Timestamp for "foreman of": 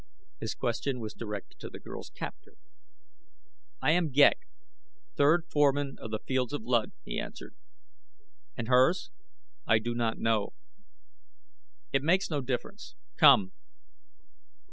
5.51-6.09